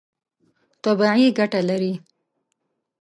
[0.83, 1.93] طبیعي ګټه لري.